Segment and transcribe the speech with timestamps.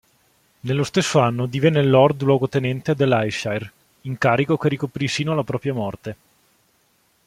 [0.61, 6.15] Nello stesso anno divenne Lord luogotenente dell'Ayrshire, incarico che ricoprì sino alla propria morte.